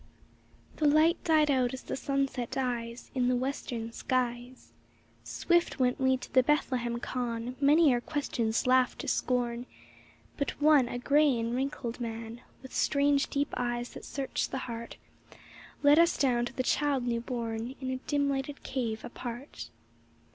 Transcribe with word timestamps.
The 0.77 0.87
light 0.87 1.23
died 1.23 1.51
out 1.51 1.75
as 1.75 1.83
the 1.83 1.95
sunset 1.95 2.49
dies 2.49 3.11
In 3.13 3.27
the 3.27 3.35
western 3.35 3.91
skies; 3.91 4.73
Swift 5.23 5.77
went 5.77 5.99
we 6.01 6.17
to 6.17 6.33
the 6.33 6.41
Bethlehem 6.41 6.97
khan, 6.99 7.55
Many 7.61 7.93
our 7.93 8.01
questions 8.01 8.65
laughed 8.65 8.97
to 9.01 9.07
scorn, 9.07 9.67
But 10.37 10.59
one, 10.59 10.87
a 10.89 10.97
gray 10.97 11.39
and 11.39 11.53
wrinkled 11.53 11.99
man, 11.99 12.41
With 12.63 12.73
strange, 12.73 13.27
deep 13.29 13.53
eyes 13.55 13.89
that 13.89 14.03
searched 14.03 14.49
the 14.49 14.57
heart, 14.65 14.97
Led 15.83 15.99
us 15.99 16.17
down 16.17 16.45
to 16.45 16.53
the 16.53 16.63
child 16.63 17.05
new 17.05 17.21
born 17.21 17.75
In 17.79 17.91
a 17.91 17.97
dim 18.07 18.27
lighted 18.27 18.63
cave 18.63 19.05
apart. 19.05 19.69